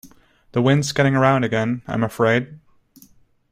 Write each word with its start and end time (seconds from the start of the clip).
The 0.53 0.63
wind's 0.63 0.93
getting 0.93 1.13
round 1.13 1.45
again, 1.45 1.83
I 1.85 1.93
am 1.93 2.03
afraid. 2.03 2.59